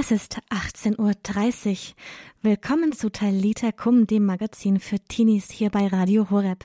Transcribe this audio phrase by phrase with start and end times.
[0.00, 1.76] Es ist 18.30 Uhr.
[2.42, 6.64] Willkommen zu Talita Kum, dem Magazin für Teenies hier bei Radio Horeb.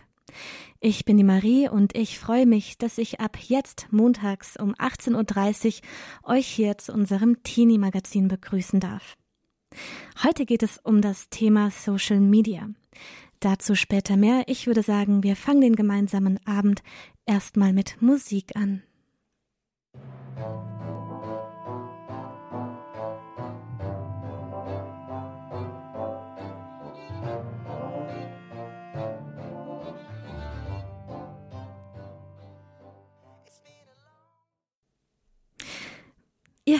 [0.80, 5.82] Ich bin die Marie und ich freue mich, dass ich ab jetzt montags um 18.30
[6.28, 9.18] Uhr euch hier zu unserem Teenie-Magazin begrüßen darf.
[10.24, 12.70] Heute geht es um das Thema Social Media.
[13.40, 14.44] Dazu später mehr.
[14.46, 16.84] Ich würde sagen, wir fangen den gemeinsamen Abend
[17.26, 18.84] erstmal mit Musik an.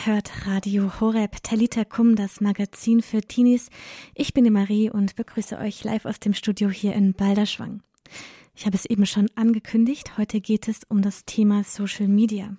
[0.06, 3.70] Ihr hört Radio Horeb Talita Kum, das Magazin für Teenies.
[4.16, 7.82] Ich bin die Marie und begrüße euch live aus dem Studio hier in Balderschwang.
[8.56, 10.18] Ich habe es eben schon angekündigt.
[10.18, 12.56] Heute geht es um das Thema Social Media.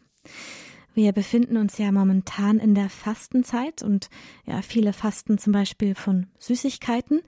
[0.94, 4.08] Wir befinden uns ja momentan in der Fastenzeit und
[4.46, 7.20] ja, viele fasten zum Beispiel von Süßigkeiten.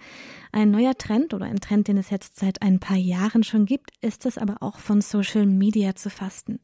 [0.51, 3.91] Ein neuer Trend oder ein Trend, den es jetzt seit ein paar Jahren schon gibt,
[4.01, 6.61] ist es aber auch von Social Media zu fasten.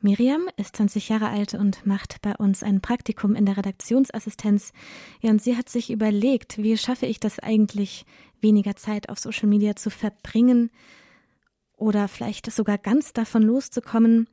[0.00, 4.72] Miriam ist 20 Jahre alt und macht bei uns ein Praktikum in der Redaktionsassistenz.
[5.20, 8.04] Ja, und sie hat sich überlegt, wie schaffe ich das eigentlich,
[8.40, 10.70] weniger Zeit auf Social Media zu verbringen
[11.76, 14.28] oder vielleicht sogar ganz davon loszukommen.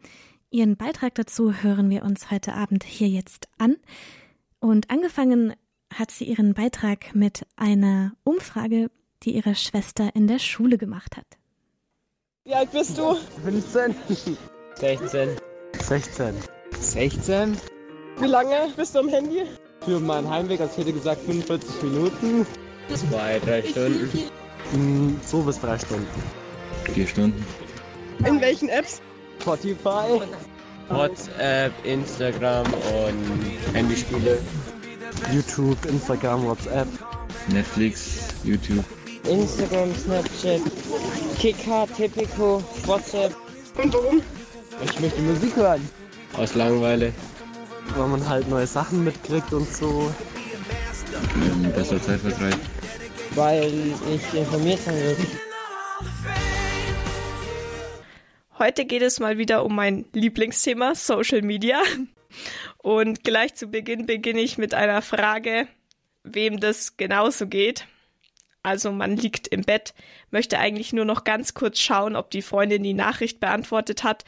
[0.52, 3.78] Ihren Beitrag dazu hören wir uns heute Abend hier jetzt an.
[4.60, 5.54] Und angefangen
[5.94, 8.92] hat sie ihren Beitrag mit einer Umfrage,
[9.24, 11.26] die ihre Schwester in der Schule gemacht hat.
[12.44, 13.16] Wie alt bist du?
[13.44, 13.96] 15.
[14.76, 15.30] 16.
[15.88, 16.34] 16.
[16.80, 17.58] 16?
[18.18, 19.44] Wie lange bist du am Handy?
[19.82, 22.48] Für meinen Heimweg, als ich hätte gesagt 45 Minuten.
[22.92, 24.10] Zwei, drei Stunden.
[24.72, 26.08] Hm, so bis drei Stunden.
[26.92, 27.46] Vier Stunden.
[28.26, 29.00] In welchen Apps?
[29.40, 30.22] Spotify.
[30.90, 34.40] WhatsApp, Instagram und Handyspiele.
[35.32, 36.88] YouTube, Instagram, WhatsApp.
[37.50, 38.84] Netflix, YouTube.
[39.30, 40.62] Instagram, Snapchat,
[41.38, 43.36] Kika, Tipico, WhatsApp.
[43.78, 44.22] Und warum?
[44.84, 45.90] Ich möchte Musik hören.
[46.34, 47.14] Aus Langeweile.
[47.96, 50.14] Weil man halt neue Sachen mitkriegt und so.
[51.36, 52.58] Ähm, besser Zeitvertreib.
[53.36, 53.72] Weil
[54.14, 55.18] ich informiert sein will.
[58.60, 61.82] Heute geht es mal wieder um mein Lieblingsthema, Social Media.
[62.78, 65.68] Und gleich zu Beginn beginne ich mit einer Frage,
[66.24, 67.88] wem das genauso geht.
[68.64, 69.94] Also man liegt im Bett,
[70.32, 74.26] möchte eigentlich nur noch ganz kurz schauen, ob die Freundin die Nachricht beantwortet hat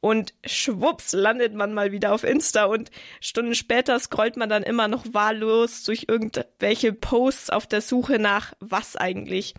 [0.00, 2.90] und schwupps landet man mal wieder auf Insta und
[3.20, 8.54] Stunden später scrollt man dann immer noch wahllos durch irgendwelche Posts auf der Suche nach
[8.60, 9.54] was eigentlich.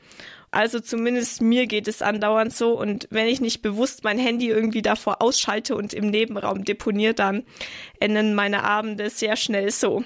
[0.50, 4.81] Also zumindest mir geht es andauernd so und wenn ich nicht bewusst mein Handy irgendwie
[4.81, 7.46] davor ausschalte und im Nebenraum deponiere, dann
[8.00, 10.03] enden meine Abende sehr schnell so.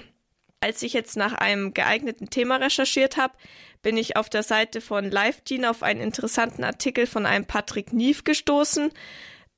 [0.60, 3.34] Als ich jetzt nach einem geeigneten Thema recherchiert habe,
[3.82, 8.24] bin ich auf der Seite von LiveTeen auf einen interessanten Artikel von einem Patrick Nief
[8.24, 8.90] gestoßen.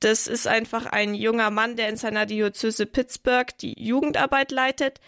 [0.01, 5.01] Das ist einfach ein junger Mann, der in seiner Diözese Pittsburgh die Jugendarbeit leitet.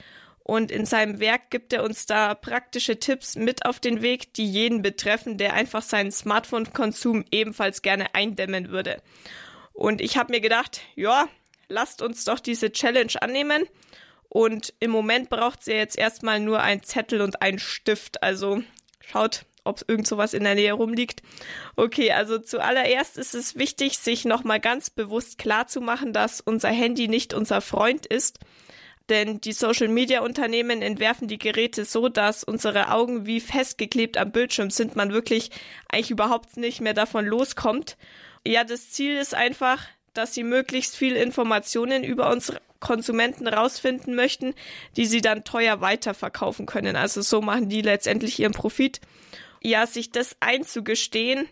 [0.42, 4.46] Und in seinem Werk gibt er uns da praktische Tipps mit auf den Weg, die
[4.46, 9.00] jeden betreffen, der einfach seinen Smartphone-Konsum ebenfalls gerne eindämmen würde.
[9.72, 11.28] Und ich habe mir gedacht, ja,
[11.68, 13.64] lasst uns doch diese Challenge annehmen.
[14.28, 18.22] Und im Moment braucht sie jetzt erstmal nur ein Zettel und einen Stift.
[18.22, 18.62] Also
[19.00, 21.22] schaut, ob irgend sowas in der Nähe rumliegt.
[21.76, 26.68] Okay, also zuallererst ist es wichtig, sich nochmal ganz bewusst klar zu machen, dass unser
[26.68, 28.38] Handy nicht unser Freund ist.
[29.10, 34.30] Denn die Social Media Unternehmen entwerfen die Geräte so, dass unsere Augen wie festgeklebt am
[34.30, 35.50] Bildschirm sind, man wirklich
[35.88, 37.96] eigentlich überhaupt nicht mehr davon loskommt.
[38.46, 39.82] Ja, das Ziel ist einfach,
[40.14, 44.54] dass sie möglichst viel Informationen über uns Konsumenten rausfinden möchten,
[44.96, 46.96] die sie dann teuer weiterverkaufen können.
[46.96, 49.00] Also so machen die letztendlich ihren Profit
[49.62, 51.48] ja, sich das einzugestehen,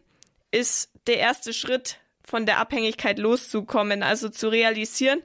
[0.51, 5.23] ist der erste Schritt von der Abhängigkeit loszukommen, also zu realisieren,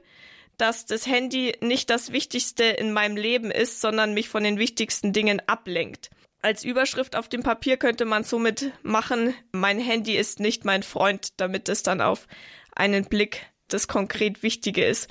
[0.56, 5.12] dass das Handy nicht das Wichtigste in meinem Leben ist, sondern mich von den wichtigsten
[5.12, 6.10] Dingen ablenkt.
[6.40, 11.40] Als Überschrift auf dem Papier könnte man somit machen, mein Handy ist nicht mein Freund,
[11.40, 12.26] damit es dann auf
[12.74, 15.08] einen Blick das konkret Wichtige ist.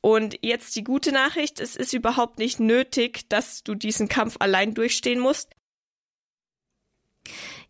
[0.00, 4.74] Und jetzt die gute Nachricht, es ist überhaupt nicht nötig, dass du diesen Kampf allein
[4.74, 5.50] durchstehen musst.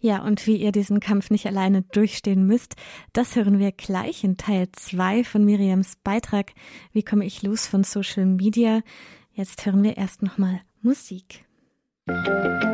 [0.01, 2.77] Ja, und wie ihr diesen Kampf nicht alleine durchstehen müsst,
[3.12, 6.53] das hören wir gleich in Teil 2 von Miriams Beitrag
[6.93, 8.83] Wie komme ich los von Social Media?
[9.33, 11.45] Jetzt hören wir erst nochmal Musik.
[12.06, 12.74] Musik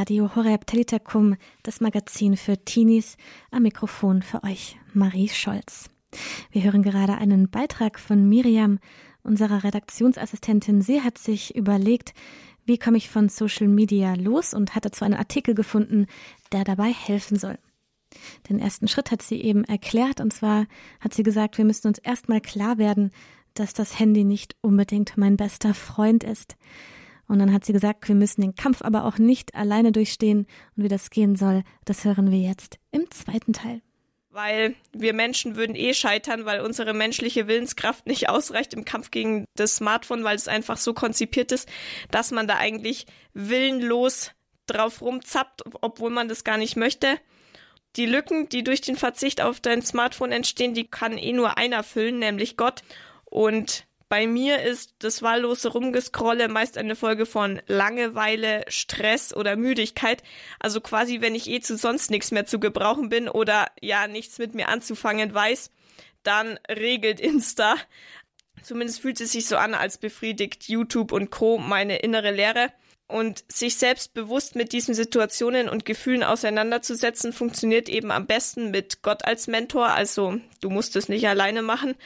[0.00, 3.18] Radio Horeb Telitakum, das Magazin für Teenies.
[3.50, 5.90] Am Mikrofon für euch Marie Scholz.
[6.50, 8.78] Wir hören gerade einen Beitrag von Miriam,
[9.22, 10.80] unserer Redaktionsassistentin.
[10.80, 12.14] Sie hat sich überlegt,
[12.64, 16.06] wie komme ich von Social Media los und hat dazu einen Artikel gefunden,
[16.50, 17.58] der dabei helfen soll.
[18.48, 20.64] Den ersten Schritt hat sie eben erklärt, und zwar
[21.00, 23.10] hat sie gesagt, wir müssen uns erstmal klar werden,
[23.52, 26.56] dass das Handy nicht unbedingt mein bester Freund ist.
[27.30, 30.48] Und dann hat sie gesagt, wir müssen den Kampf aber auch nicht alleine durchstehen.
[30.76, 33.82] Und wie das gehen soll, das hören wir jetzt im zweiten Teil.
[34.30, 39.44] Weil wir Menschen würden eh scheitern, weil unsere menschliche Willenskraft nicht ausreicht im Kampf gegen
[39.54, 41.68] das Smartphone, weil es einfach so konzipiert ist,
[42.10, 44.32] dass man da eigentlich willenlos
[44.66, 47.16] drauf rumzappt, obwohl man das gar nicht möchte.
[47.94, 51.84] Die Lücken, die durch den Verzicht auf dein Smartphone entstehen, die kann eh nur einer
[51.84, 52.82] füllen, nämlich Gott.
[53.24, 60.24] Und bei mir ist das wahllose Rumgescrolle meist eine Folge von Langeweile, Stress oder Müdigkeit.
[60.58, 64.38] Also quasi, wenn ich eh zu sonst nichts mehr zu gebrauchen bin oder ja nichts
[64.38, 65.70] mit mir anzufangen weiß,
[66.24, 67.76] dann regelt Insta.
[68.64, 71.58] Zumindest fühlt es sich so an, als befriedigt YouTube und Co.
[71.58, 72.72] meine innere Leere.
[73.10, 79.02] Und sich selbst bewusst mit diesen Situationen und Gefühlen auseinanderzusetzen, funktioniert eben am besten mit
[79.02, 79.88] Gott als Mentor.
[79.88, 81.96] Also du musst es nicht alleine machen.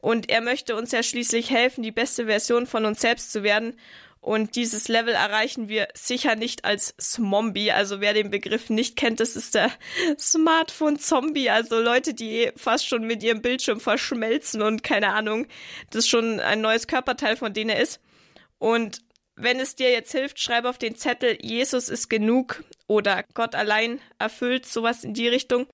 [0.00, 3.74] Und er möchte uns ja schließlich helfen, die beste Version von uns selbst zu werden.
[4.20, 7.72] Und dieses Level erreichen wir sicher nicht als Zombie.
[7.72, 9.70] Also wer den Begriff nicht kennt, das ist der
[10.18, 11.48] Smartphone-Zombie.
[11.48, 15.46] Also Leute, die fast schon mit ihrem Bildschirm verschmelzen und keine Ahnung,
[15.88, 17.98] das schon ein neues Körperteil von denen ist.
[18.58, 19.00] Und
[19.42, 24.00] wenn es dir jetzt hilft, schreib auf den Zettel, Jesus ist genug oder Gott allein
[24.18, 25.66] erfüllt, sowas in die Richtung.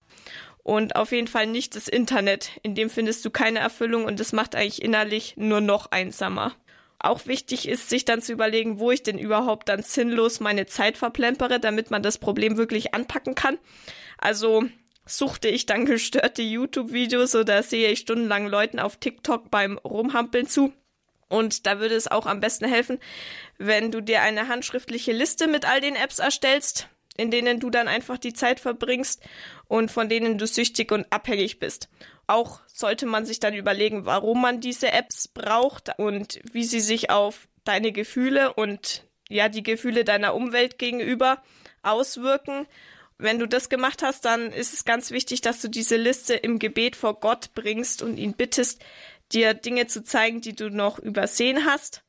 [0.63, 2.51] Und auf jeden Fall nicht das Internet.
[2.63, 6.55] In dem findest du keine Erfüllung und das macht eigentlich innerlich nur noch einsamer.
[6.99, 10.97] Auch wichtig ist, sich dann zu überlegen, wo ich denn überhaupt dann sinnlos meine Zeit
[10.97, 13.59] verplempere, damit man das Problem wirklich anpacken kann.
[14.19, 14.65] Also
[15.05, 20.73] suchte ich dann gestörte YouTube-Videos oder sehe ich stundenlang Leuten auf TikTok beim Rumhampeln zu.
[21.29, 22.99] Und da würde es auch am besten helfen,
[23.59, 27.89] wenn du dir eine handschriftliche Liste mit all den Apps erstellst, in denen du dann
[27.89, 29.23] einfach die Zeit verbringst
[29.69, 31.89] und von denen du süchtig und abhängig bist.
[32.27, 37.11] Auch sollte man sich dann überlegen, warum man diese Apps braucht und wie sie sich
[37.11, 41.43] auf deine Gefühle und ja, die Gefühle deiner Umwelt gegenüber
[41.83, 42.67] auswirken.
[43.19, 46.59] Wenn du das gemacht hast, dann ist es ganz wichtig, dass du diese Liste im
[46.59, 48.85] Gebet vor Gott bringst und ihn bittest,
[49.33, 52.03] dir Dinge zu zeigen, die du noch übersehen hast.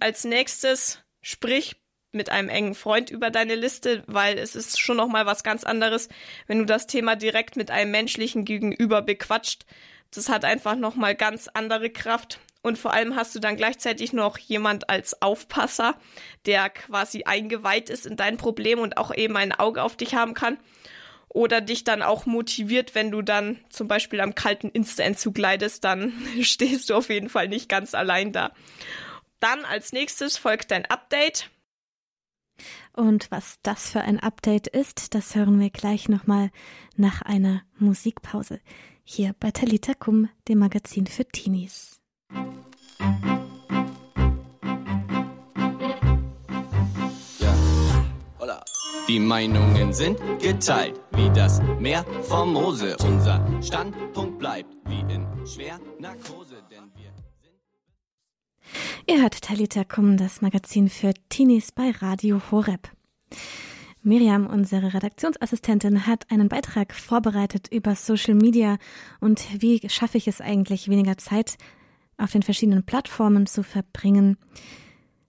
[0.00, 1.76] Als nächstes sprich
[2.12, 5.64] mit einem engen Freund über deine Liste, weil es ist schon noch mal was ganz
[5.64, 6.08] anderes,
[6.46, 9.66] wenn du das Thema direkt mit einem menschlichen Gegenüber bequatscht.
[10.12, 14.12] Das hat einfach noch mal ganz andere Kraft und vor allem hast du dann gleichzeitig
[14.12, 15.98] noch jemand als Aufpasser,
[16.46, 20.34] der quasi eingeweiht ist in dein Problem und auch eben ein Auge auf dich haben
[20.34, 20.58] kann
[21.36, 26.14] oder dich dann auch motiviert, wenn du dann zum Beispiel am kalten Insta-Entzug leidest, dann
[26.40, 28.52] stehst du auf jeden Fall nicht ganz allein da.
[29.38, 31.50] Dann als nächstes folgt dein Update.
[32.94, 36.50] Und was das für ein Update ist, das hören wir gleich nochmal
[36.96, 38.60] nach einer Musikpause.
[39.04, 42.00] Hier bei Talita Kum, dem Magazin für Teenies.
[49.08, 52.96] Die Meinungen sind geteilt, wie das Meer vom Mose.
[53.04, 57.54] Unser Standpunkt bleibt wie in Schwernarkose, denn wir sind.
[59.06, 62.90] Ihr hört Talita Kum, das Magazin für Teenies bei Radio Horeb.
[64.02, 68.76] Miriam, unsere Redaktionsassistentin, hat einen Beitrag vorbereitet über Social Media
[69.20, 71.58] und wie schaffe ich es eigentlich, weniger Zeit
[72.16, 74.36] auf den verschiedenen Plattformen zu verbringen.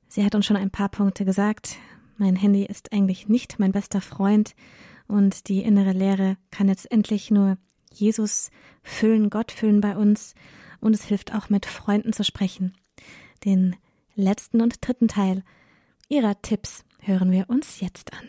[0.07, 1.77] Sie hat uns schon ein paar Punkte gesagt.
[2.17, 4.55] Mein Handy ist eigentlich nicht mein bester Freund
[5.07, 7.57] und die innere Leere kann jetzt endlich nur
[7.93, 8.49] Jesus
[8.83, 10.33] füllen, Gott füllen bei uns
[10.81, 12.75] und es hilft auch mit Freunden zu sprechen.
[13.45, 13.75] Den
[14.15, 15.43] letzten und dritten Teil
[16.09, 18.27] ihrer Tipps hören wir uns jetzt an.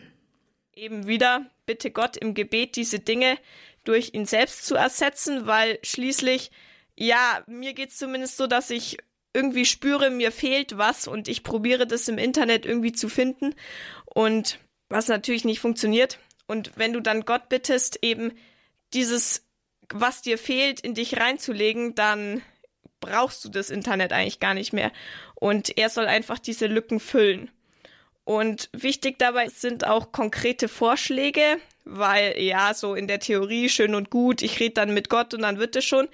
[0.75, 3.37] Eben wieder bitte Gott im Gebet diese Dinge
[3.83, 6.51] durch ihn selbst zu ersetzen, weil schließlich,
[6.95, 8.97] ja, mir geht's zumindest so, dass ich
[9.33, 13.55] irgendwie spüre, mir fehlt was und ich probiere das im Internet irgendwie zu finden
[14.05, 14.59] und
[14.89, 16.19] was natürlich nicht funktioniert.
[16.47, 18.31] Und wenn du dann Gott bittest, eben
[18.93, 19.45] dieses,
[19.93, 22.41] was dir fehlt, in dich reinzulegen, dann
[22.99, 24.91] brauchst du das Internet eigentlich gar nicht mehr.
[25.35, 27.51] Und er soll einfach diese Lücken füllen.
[28.29, 31.41] Und wichtig dabei sind auch konkrete Vorschläge,
[31.83, 35.41] weil ja, so in der Theorie schön und gut, ich rede dann mit Gott und
[35.41, 36.07] dann wird es schon.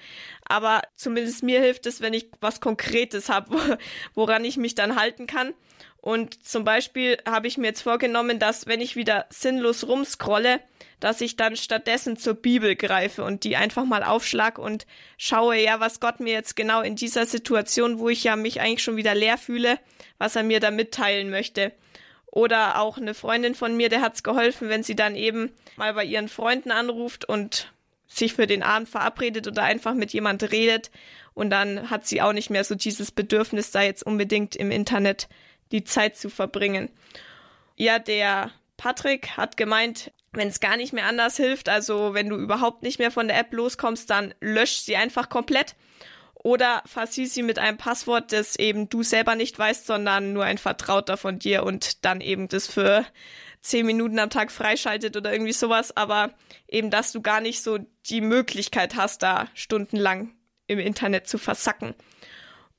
[0.46, 3.78] Aber zumindest mir hilft es, wenn ich was Konkretes habe,
[4.14, 5.52] woran ich mich dann halten kann.
[5.98, 10.60] Und zum Beispiel habe ich mir jetzt vorgenommen, dass wenn ich wieder sinnlos rumscrolle,
[11.00, 14.86] dass ich dann stattdessen zur Bibel greife und die einfach mal aufschlag und
[15.18, 18.82] schaue, ja, was Gott mir jetzt genau in dieser Situation, wo ich ja mich eigentlich
[18.82, 19.78] schon wieder leer fühle,
[20.16, 21.72] was er mir da mitteilen möchte.
[22.36, 26.04] Oder auch eine Freundin von mir, der hat's geholfen, wenn sie dann eben mal bei
[26.04, 27.72] ihren Freunden anruft und
[28.06, 30.90] sich für den Abend verabredet oder einfach mit jemand redet
[31.32, 35.30] und dann hat sie auch nicht mehr so dieses Bedürfnis, da jetzt unbedingt im Internet
[35.72, 36.90] die Zeit zu verbringen.
[37.74, 42.36] Ja, der Patrick hat gemeint, wenn es gar nicht mehr anders hilft, also wenn du
[42.36, 45.74] überhaupt nicht mehr von der App loskommst, dann lösch sie einfach komplett
[46.46, 50.58] oder versieh sie mit einem Passwort, das eben du selber nicht weißt, sondern nur ein
[50.58, 53.04] Vertrauter von dir und dann eben das für
[53.62, 56.30] zehn Minuten am Tag freischaltet oder irgendwie sowas, aber
[56.68, 60.36] eben, dass du gar nicht so die Möglichkeit hast, da stundenlang
[60.68, 61.96] im Internet zu versacken.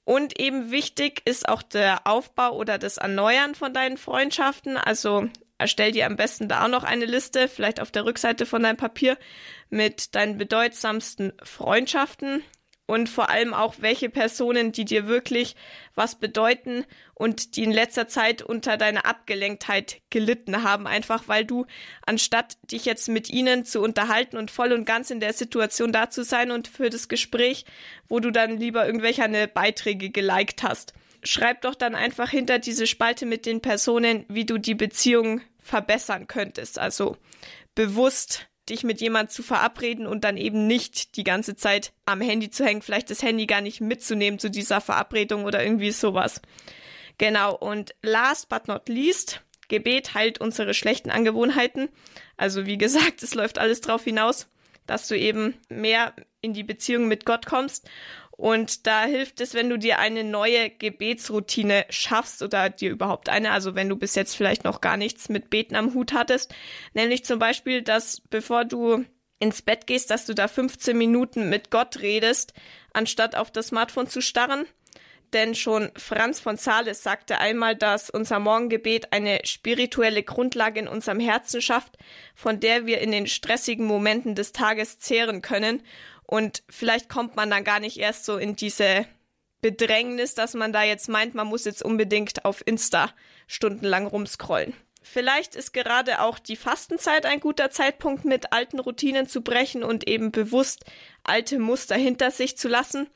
[0.05, 4.77] Und eben wichtig ist auch der Aufbau oder das Erneuern von deinen Freundschaften.
[4.77, 8.63] Also erstell dir am besten da auch noch eine Liste, vielleicht auf der Rückseite von
[8.63, 9.17] deinem Papier,
[9.69, 12.41] mit deinen bedeutsamsten Freundschaften
[12.87, 15.55] und vor allem auch welche Personen, die dir wirklich
[15.93, 21.65] was bedeuten und die in letzter Zeit unter deiner Abgelenktheit gelitten haben, einfach weil du,
[22.05, 26.09] anstatt dich jetzt mit ihnen zu unterhalten und voll und ganz in der Situation da
[26.09, 27.65] zu sein und für das Gespräch,
[28.07, 30.93] wo du dann lieber irgendwelche Beiträge geliked hast.
[31.23, 36.27] Schreib doch dann einfach hinter diese Spalte mit den Personen, wie du die Beziehung verbessern
[36.27, 36.79] könntest.
[36.79, 37.17] Also
[37.75, 42.49] bewusst dich mit jemand zu verabreden und dann eben nicht die ganze Zeit am Handy
[42.49, 46.41] zu hängen, vielleicht das Handy gar nicht mitzunehmen zu dieser Verabredung oder irgendwie sowas.
[47.17, 51.89] Genau, und last but not least, Gebet heilt unsere schlechten Angewohnheiten.
[52.37, 54.47] Also wie gesagt, es läuft alles darauf hinaus,
[54.87, 57.87] dass du eben mehr in die Beziehung mit Gott kommst
[58.37, 63.51] und da hilft es, wenn du dir eine neue Gebetsroutine schaffst oder dir überhaupt eine,
[63.51, 66.53] also wenn du bis jetzt vielleicht noch gar nichts mit Beten am Hut hattest,
[66.93, 69.03] nämlich zum Beispiel, dass bevor du
[69.39, 72.53] ins Bett gehst, dass du da 15 Minuten mit Gott redest,
[72.93, 74.67] anstatt auf das Smartphone zu starren.
[75.33, 81.19] Denn schon Franz von Sales sagte einmal, dass unser Morgengebet eine spirituelle Grundlage in unserem
[81.19, 81.97] Herzen schafft,
[82.33, 85.83] von der wir in den stressigen Momenten des Tages zehren können
[86.27, 89.07] und vielleicht kommt man dann gar nicht erst so in diese
[89.61, 93.11] Bedrängnis, dass man da jetzt meint, man muss jetzt unbedingt auf Insta
[93.47, 94.73] stundenlang rumscrollen.
[95.01, 100.07] Vielleicht ist gerade auch die Fastenzeit ein guter Zeitpunkt, mit alten Routinen zu brechen und
[100.07, 100.83] eben bewusst
[101.23, 103.09] alte Muster hinter sich zu lassen.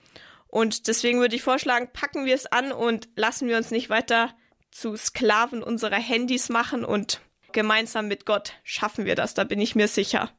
[0.51, 4.35] Und deswegen würde ich vorschlagen, packen wir es an und lassen wir uns nicht weiter
[4.69, 7.21] zu Sklaven unserer Handys machen und
[7.53, 10.29] gemeinsam mit Gott schaffen wir das, da bin ich mir sicher.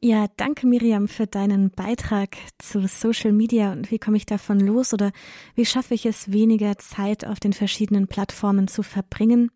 [0.00, 4.94] Ja, danke Miriam für deinen Beitrag zu Social Media und wie komme ich davon los
[4.94, 5.10] oder
[5.56, 9.50] wie schaffe ich es, weniger Zeit auf den verschiedenen Plattformen zu verbringen?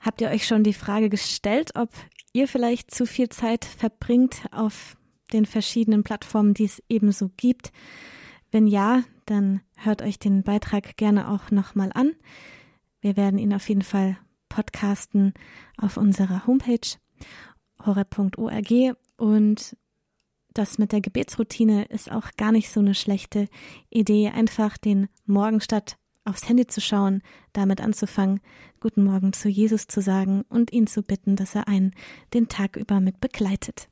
[0.00, 1.88] Habt ihr euch schon die Frage gestellt, ob
[2.34, 4.98] ihr vielleicht zu viel Zeit verbringt auf
[5.32, 7.72] den verschiedenen Plattformen, die es ebenso gibt?
[8.50, 12.12] Wenn ja, dann hört euch den Beitrag gerne auch nochmal an.
[13.00, 15.32] Wir werden ihn auf jeden Fall podcasten
[15.76, 16.98] auf unserer Homepage
[17.84, 19.76] horror.org und
[20.54, 23.48] das mit der Gebetsroutine ist auch gar nicht so eine schlechte
[23.90, 27.22] Idee, einfach den Morgen statt aufs Handy zu schauen,
[27.52, 28.40] damit anzufangen,
[28.80, 31.94] guten Morgen zu Jesus zu sagen und ihn zu bitten, dass er einen
[32.32, 33.88] den Tag über mit begleitet.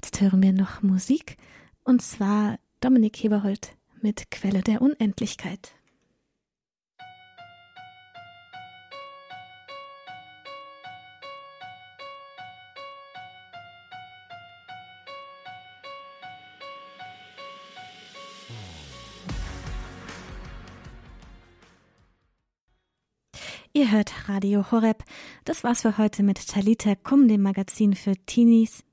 [0.00, 1.36] Jetzt hören wir noch Musik
[1.82, 5.74] und zwar Dominik Heberhold mit Quelle der Unendlichkeit.
[23.72, 25.02] Ihr hört Radio Horeb.
[25.44, 28.84] Das war's für heute mit Talita Kum, dem Magazin für Teenies.